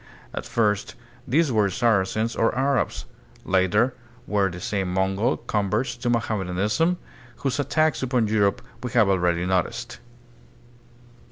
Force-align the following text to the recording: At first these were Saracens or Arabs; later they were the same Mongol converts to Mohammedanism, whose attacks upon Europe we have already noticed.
At 0.33 0.47
first 0.47 0.95
these 1.27 1.51
were 1.51 1.69
Saracens 1.69 2.35
or 2.35 2.57
Arabs; 2.57 3.05
later 3.45 3.93
they 4.27 4.33
were 4.33 4.49
the 4.49 4.59
same 4.59 4.91
Mongol 4.91 5.37
converts 5.37 5.95
to 5.97 6.09
Mohammedanism, 6.09 6.97
whose 7.35 7.59
attacks 7.59 8.01
upon 8.01 8.25
Europe 8.27 8.63
we 8.81 8.89
have 8.93 9.07
already 9.09 9.45
noticed. 9.45 9.99